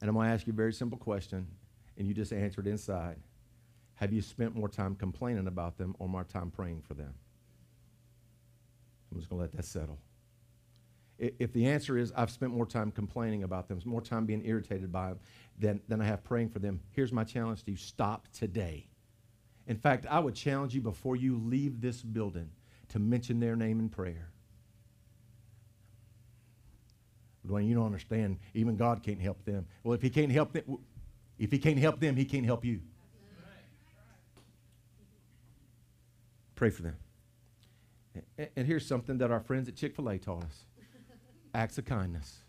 [0.02, 1.48] and I'm going to ask you a very simple question,
[1.98, 3.18] and you just answer it inside.
[3.96, 7.14] Have you spent more time complaining about them or more time praying for them?
[9.12, 10.00] I'm just going to let that settle.
[11.18, 14.90] If the answer is I've spent more time complaining about them, more time being irritated
[14.90, 15.20] by them
[15.58, 18.89] than, than I have praying for them, here's my challenge to you stop today.
[19.70, 22.50] In fact, I would challenge you before you leave this building
[22.90, 24.32] to mention their name in prayer.
[27.48, 28.40] Dwayne, you don't understand.
[28.56, 29.68] Even God can't help them.
[29.84, 30.80] Well, if He can't help them,
[31.38, 32.82] if He can't help them, He can't help you.
[36.56, 36.96] Pray for them.
[38.56, 40.64] And here's something that our friends at Chick fil A taught us
[41.54, 42.40] acts of kindness.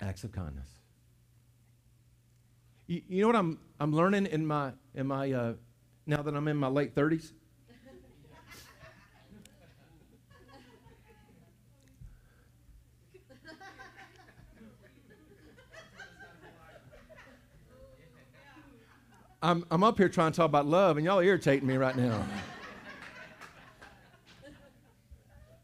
[0.00, 0.77] Acts of kindness.
[2.88, 5.52] You, you know what I'm, I'm learning in my, in my uh,
[6.06, 7.32] now that I'm in my late 30s?
[19.40, 22.26] I'm, I'm up here trying to talk about love, and y'all irritating me right now.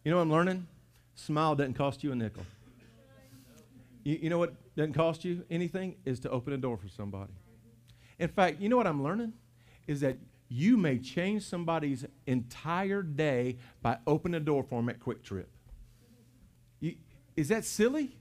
[0.05, 0.67] you know what I'm learning?
[1.17, 2.45] Smile doesn't cost you a nickel.
[4.05, 5.97] You, you know what doesn't cost you anything?
[6.05, 7.33] Is to open a door for somebody.
[8.19, 9.33] In fact, you know what I'm learning?
[9.87, 15.01] Is that you may change somebody's entire day by opening a door for them at
[15.01, 15.47] QuikTrip.
[16.81, 16.97] You,
[17.37, 18.17] is that silly?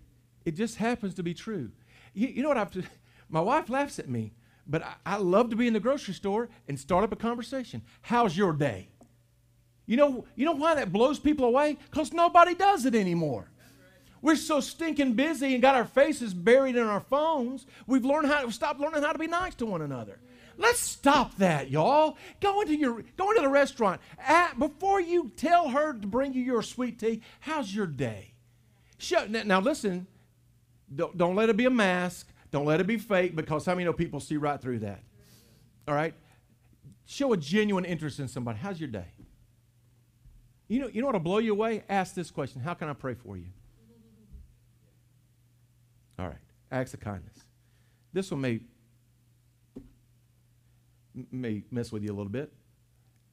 [0.46, 1.72] It just happens to be true.
[2.14, 2.90] You, you know what I've,
[3.30, 4.34] my wife laughs at me
[4.68, 7.82] but I, I love to be in the grocery store and start up a conversation.
[8.02, 8.90] How's your day?
[9.86, 11.78] You know, you know why that blows people away?
[11.90, 13.50] Because nobody does it anymore.
[14.24, 17.68] We're so stinking busy and got our faces buried in our phones.
[17.86, 20.18] We've learned how to stop learning how to be nice to one another.
[20.58, 22.18] Let's stop that, y'all.
[22.40, 24.00] Go into your go into the restaurant.
[24.26, 28.32] At, before you tell her to bring you your sweet tea, how's your day?
[28.98, 30.08] Show, now, now listen,
[30.96, 32.30] don't, don't let it be a mask.
[32.50, 35.04] Don't let it be fake because how many know people see right through that?
[35.86, 36.14] All right?
[37.06, 38.58] Show a genuine interest in somebody.
[38.60, 39.08] How's your day?
[40.70, 41.84] You know, you know what'll blow you away?
[41.90, 43.48] Ask this question How can I pray for you?
[46.20, 46.38] All right.
[46.72, 47.38] Acts of kindness.
[48.12, 48.60] This one may,
[51.32, 52.52] may mess with you a little bit.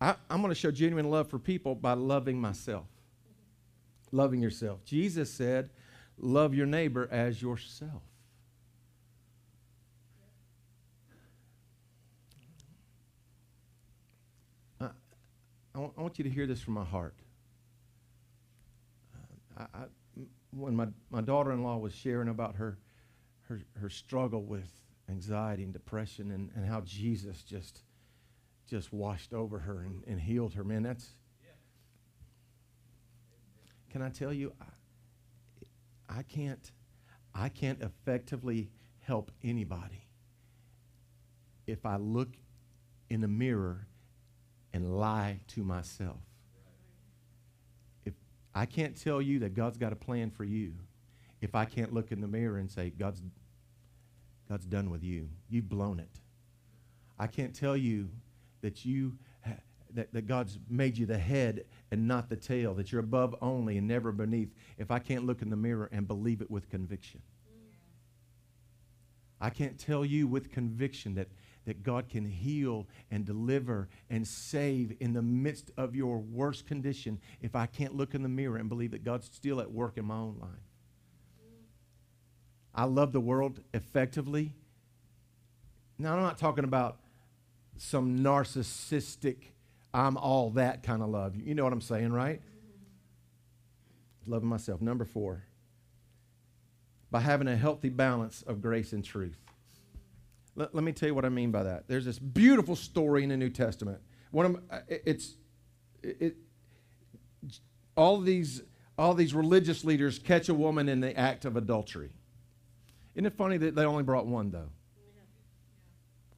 [0.01, 2.87] I, I'm going to show genuine love for people by loving myself.
[4.13, 4.85] Loving yourself.
[4.85, 5.71] Jesus said,
[6.19, 8.03] Love your neighbor as yourself.
[15.75, 17.15] I I want you to hear this from my heart.
[19.59, 19.85] Uh, I, I,
[20.53, 22.79] when my, my daughter in law was sharing about her,
[23.49, 24.71] her, her struggle with
[25.09, 27.83] anxiety and depression and, and how Jesus just,
[28.69, 31.11] just washed over her and, and healed her, man, that's.
[33.91, 36.71] Can I tell you, I, I can't,
[37.35, 40.07] I can't effectively help anybody
[41.67, 42.37] if I look
[43.09, 43.89] in the mirror
[44.73, 46.30] and lie to myself.
[48.55, 50.75] I can't tell you that God's got a plan for you,
[51.41, 53.23] if I can't look in the mirror and say, God's,
[54.49, 56.21] God's done with you, you've blown it.
[57.19, 58.09] I can't tell you
[58.63, 59.17] that you
[59.95, 63.79] that, that God's made you the head and not the tail, that you're above only
[63.79, 67.21] and never beneath, if I can't look in the mirror and believe it with conviction.
[69.41, 71.29] I can't tell you with conviction that
[71.67, 77.21] that God can heal and deliver and save in the midst of your worst condition
[77.41, 80.05] if I can't look in the mirror and believe that God's still at work in
[80.05, 80.51] my own life.
[82.75, 84.55] I love the world effectively.
[85.99, 86.99] Now, I'm not talking about
[87.77, 89.37] some narcissistic,
[89.93, 91.35] I'm all that kind of love.
[91.37, 92.41] You know what I'm saying, right?
[94.27, 94.81] Loving myself.
[94.81, 95.45] Number four,
[97.11, 99.39] by having a healthy balance of grace and truth.
[100.57, 101.85] Let, let me tell you what I mean by that.
[101.89, 104.01] There's this beautiful story in the New Testament.
[104.31, 105.35] One of uh, it's
[106.03, 106.37] it, it
[107.97, 108.63] all these
[108.99, 112.11] all these religious leaders catch a woman in the act of adultery.
[113.15, 114.71] Isn't it funny that they only brought one though?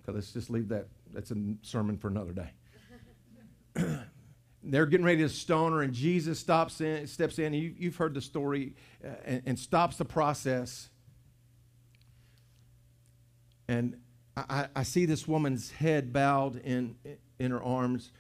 [0.03, 0.89] Okay, let's just leave that.
[1.13, 2.51] That's a sermon for another day.
[4.65, 7.53] They're getting ready to stone her, and Jesus stops in, steps in.
[7.53, 10.89] You, have heard the story, uh, and, and stops the process.
[13.73, 13.97] And
[14.37, 16.95] I, I see this woman's head bowed in,
[17.39, 18.13] in her arms,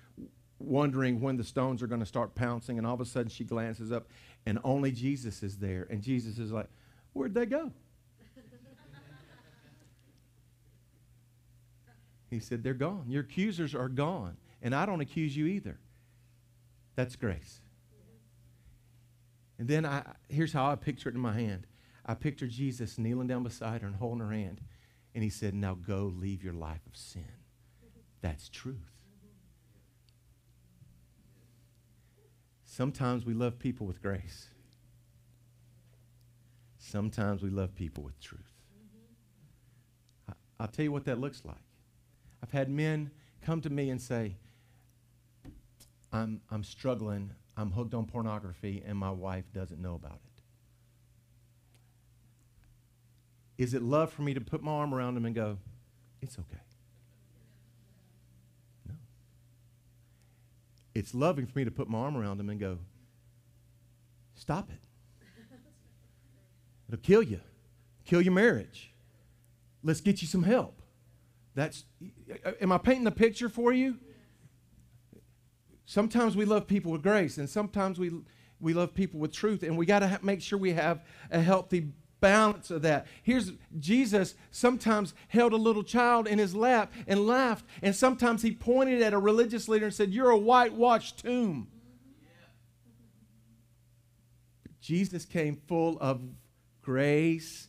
[0.58, 3.44] wondering when the stones are going to start pouncing, and all of a sudden she
[3.44, 4.08] glances up,
[4.46, 5.86] and only Jesus is there.
[5.90, 6.68] And Jesus is like,
[7.12, 7.70] Where'd they go?
[12.30, 13.04] he said, They're gone.
[13.08, 14.38] Your accusers are gone.
[14.62, 15.78] And I don't accuse you either.
[16.96, 17.60] That's grace.
[19.58, 21.66] And then I, here's how I picture it in my hand.
[22.06, 24.62] I picture Jesus kneeling down beside her and holding her hand.
[25.14, 27.24] And he said, Now go leave your life of sin.
[28.20, 28.76] That's truth.
[32.64, 34.48] Sometimes we love people with grace.
[36.78, 38.40] Sometimes we love people with truth.
[40.58, 41.56] I'll tell you what that looks like.
[42.42, 43.10] I've had men
[43.42, 44.36] come to me and say,
[46.12, 50.31] I'm, I'm struggling, I'm hooked on pornography, and my wife doesn't know about it.
[53.62, 55.56] Is it love for me to put my arm around them and go,
[56.20, 56.60] it's okay?
[58.88, 58.94] No.
[60.96, 62.78] It's loving for me to put my arm around them and go,
[64.34, 64.80] stop it.
[66.88, 67.40] It'll kill you,
[68.04, 68.92] kill your marriage.
[69.84, 70.82] Let's get you some help.
[71.54, 71.84] That's,
[72.60, 73.98] am I painting the picture for you?
[75.86, 78.10] Sometimes we love people with grace, and sometimes we,
[78.58, 81.40] we love people with truth, and we got to ha- make sure we have a
[81.40, 81.92] healthy
[82.22, 83.06] balance of that.
[83.22, 88.52] Here's Jesus sometimes held a little child in his lap and laughed, and sometimes he
[88.52, 91.68] pointed at a religious leader and said, You're a whitewashed tomb.
[94.80, 96.22] Jesus came full of
[96.80, 97.68] grace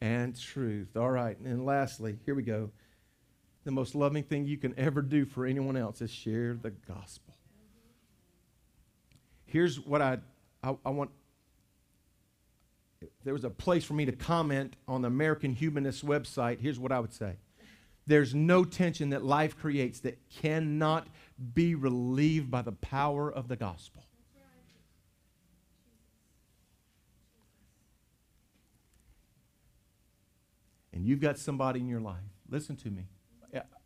[0.00, 0.96] and truth.
[0.96, 2.70] All right, and lastly, here we go.
[3.64, 7.34] The most loving thing you can ever do for anyone else is share the gospel.
[9.46, 10.18] Here's what I,
[10.62, 11.10] I, I want
[13.24, 16.92] there was a place for me to comment on the American Humanist website, here's what
[16.92, 17.36] I would say.
[18.06, 21.06] There's no tension that life creates that cannot
[21.54, 24.04] be relieved by the power of the gospel.
[30.92, 32.16] And you've got somebody in your life.
[32.48, 33.06] Listen to me.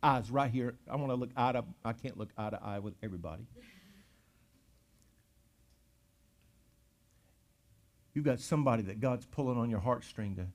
[0.03, 0.75] Eyes right here.
[0.89, 3.47] I want to look eye to I can't look eye to eye with everybody.
[8.17, 10.47] You've got somebody that God's pulling on your heartstring to,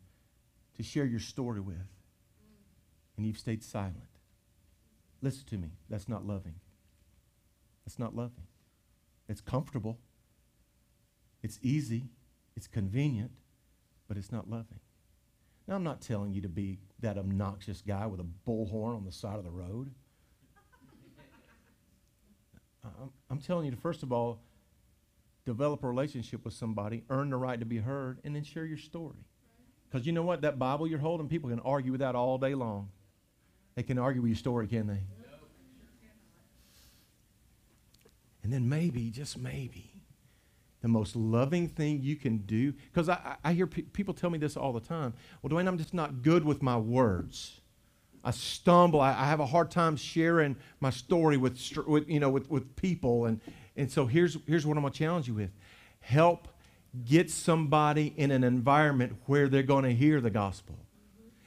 [0.75, 1.87] to share your story with,
[3.17, 4.09] and you've stayed silent.
[5.21, 5.69] Listen to me.
[5.89, 6.57] That's not loving.
[7.85, 8.49] That's not loving.
[9.29, 10.01] It's comfortable.
[11.41, 12.09] It's easy.
[12.57, 13.31] It's convenient,
[14.09, 14.81] but it's not loving.
[15.69, 19.13] Now, I'm not telling you to be that obnoxious guy with a bullhorn on the
[19.13, 19.93] side of the road.
[23.31, 24.41] I'm telling you to, first of all,
[25.45, 28.78] develop a relationship with somebody, earn the right to be heard, and then share your
[28.78, 29.24] story.
[29.90, 30.43] Because you know what?
[30.43, 32.90] That Bible you're holding, people can argue with that all day long.
[33.74, 35.01] They can argue with your story, can they?
[38.43, 40.03] And then maybe, just maybe,
[40.80, 44.38] the most loving thing you can do, because I, I hear pe- people tell me
[44.38, 45.14] this all the time.
[45.40, 47.62] Well, Dwayne, I'm just not good with my words.
[48.25, 49.01] I stumble.
[49.01, 52.77] I, I have a hard time sharing my story with, with you know, with, with
[52.77, 53.27] people.
[53.27, 53.41] And,
[53.77, 55.51] and so here's, here's what I'm going to challenge you with
[56.01, 56.49] help
[57.07, 60.77] get somebody in an environment where they're going to hear the gospel.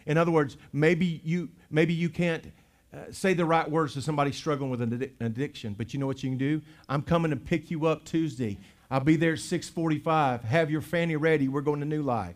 [0.05, 2.51] In other words, maybe you, maybe you can't
[2.93, 6.23] uh, say the right words to somebody struggling with an addiction, but you know what
[6.23, 6.61] you can do?
[6.87, 8.57] I'm coming to pick you up Tuesday.
[8.89, 10.43] I'll be there at 645.
[10.43, 11.47] Have your fanny ready.
[11.47, 12.35] We're going to New Life.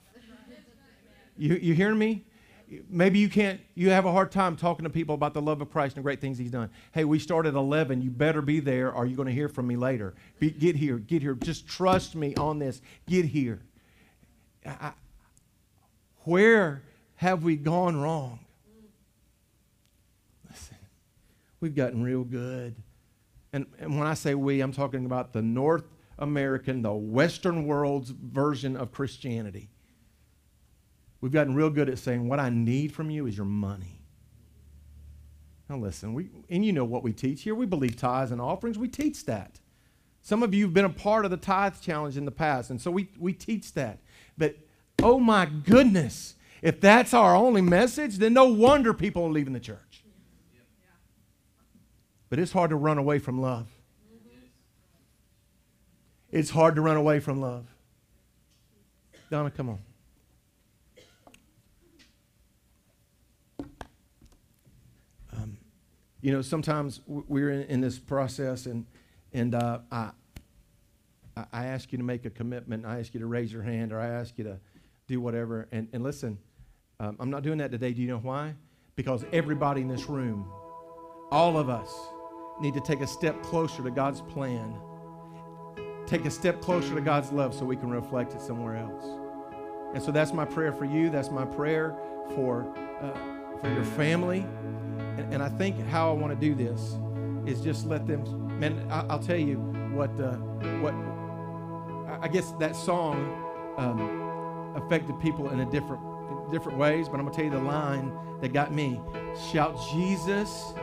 [1.37, 2.25] You, you hearing me?
[2.89, 5.71] Maybe you can't you have a hard time talking to people about the love of
[5.71, 6.69] christ and the great things he's done.
[6.91, 9.67] Hey we start at 11 you better be there or you're going to hear from
[9.67, 10.13] me later.
[10.39, 11.33] Be, get here get here.
[11.35, 12.81] Just trust me on this.
[13.07, 13.59] Get here.
[14.65, 14.91] I,
[16.23, 16.83] where
[17.15, 18.39] have we gone wrong?
[20.49, 20.77] Listen
[21.59, 22.75] we've gotten real good.
[23.51, 25.85] And, and when i say we i'm talking about the north
[26.19, 29.69] american the western world's version of christianity
[31.21, 34.01] We've gotten real good at saying, What I need from you is your money.
[35.69, 37.53] Now, listen, we, and you know what we teach here.
[37.53, 38.77] We believe tithes and offerings.
[38.77, 39.59] We teach that.
[40.21, 42.81] Some of you have been a part of the tithe challenge in the past, and
[42.81, 43.99] so we, we teach that.
[44.37, 44.55] But
[45.01, 49.59] oh my goodness, if that's our only message, then no wonder people are leaving the
[49.59, 50.03] church.
[52.29, 53.67] But it's hard to run away from love.
[56.31, 57.65] It's hard to run away from love.
[59.31, 59.79] Donna, come on.
[66.21, 68.85] You know, sometimes we're in, in this process, and
[69.33, 70.11] and uh, I
[71.53, 72.85] I ask you to make a commitment.
[72.85, 74.59] I ask you to raise your hand, or I ask you to
[75.07, 75.67] do whatever.
[75.71, 76.37] And and listen,
[76.99, 77.93] um, I'm not doing that today.
[77.93, 78.55] Do you know why?
[78.95, 80.51] Because everybody in this room,
[81.31, 81.93] all of us,
[82.59, 84.75] need to take a step closer to God's plan,
[86.05, 89.05] take a step closer to God's love so we can reflect it somewhere else.
[89.93, 91.09] And so that's my prayer for you.
[91.09, 91.95] That's my prayer
[92.35, 92.67] for,
[93.01, 94.45] uh, for your family.
[95.19, 96.95] And, and, I think how I want to do this
[97.45, 98.23] is just let them,
[98.59, 99.57] man, I, will tell you
[99.93, 100.35] what, uh,
[100.79, 100.93] what
[102.21, 103.15] I guess that song
[103.77, 106.01] um, affected people in a different,
[106.51, 109.01] different ways, but I'm going to tell you the line that got me.
[109.51, 110.73] Shout Jesus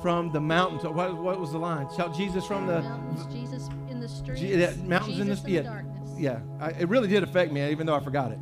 [0.00, 0.84] from the mountains.
[0.84, 1.88] What, what was the line?
[1.94, 3.26] Shout Jesus from the mountains.
[3.32, 4.40] Jesus in the streets.
[4.40, 6.10] G- yeah, mountains Jesus in the, in yeah, the darkness.
[6.16, 6.38] yeah.
[6.58, 8.38] I, it really did affect me, even though I forgot it.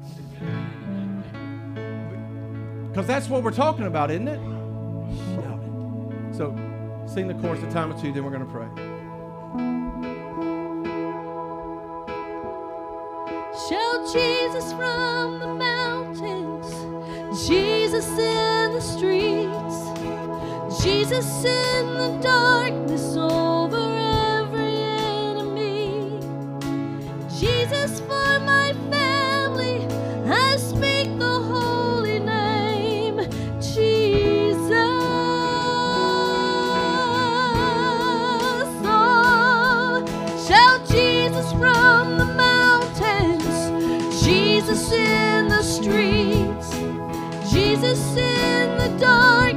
[2.88, 4.56] Because that's what we're talking about, isn't it?
[6.36, 6.54] So,
[7.06, 8.66] sing the chorus a time or two, then we're going to pray.
[13.66, 16.68] Shout Jesus from the mountains,
[17.48, 19.78] Jesus in the streets,
[20.84, 23.85] Jesus in the darkness over
[44.96, 46.70] in the streets,
[47.52, 49.55] Jesus in the darkness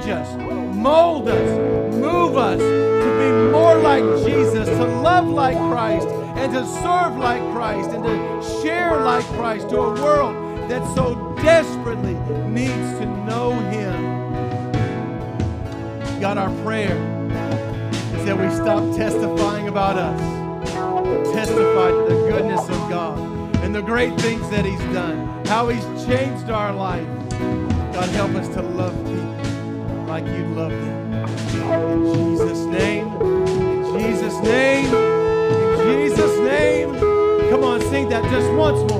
[0.00, 0.36] change us,
[0.74, 6.66] mold us, move us to be more like Jesus, to love like Christ, and to
[6.66, 12.14] serve like Christ, and to share like Christ to a world that so desperately
[12.48, 14.70] needs to know Him.
[16.20, 16.96] God, our prayer
[18.16, 20.20] is that we stop testifying about us,
[21.34, 23.18] testify to the goodness of God
[23.56, 27.06] and the great things that He's done, how He's changed our life.
[27.92, 29.39] God, help us to love people
[30.20, 31.14] like you love them.
[31.14, 36.94] In Jesus' name, in Jesus' name, in Jesus' name.
[37.50, 38.99] Come on, sing that just once more.